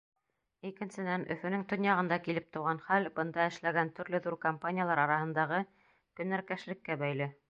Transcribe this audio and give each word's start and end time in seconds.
Икенсенән, 0.67 1.25
Өфөнөң 1.35 1.65
төньяғында 1.73 2.17
килеп 2.27 2.47
тыуған 2.57 2.79
хәл 2.87 3.05
бында 3.19 3.45
эшләгән 3.51 3.93
төрлө 3.99 4.23
ҙур 4.29 4.39
компаниялар 4.47 5.03
араһындағы 5.05 5.63
көнәркәшлеккә 6.21 7.01
бәйле. 7.05 7.33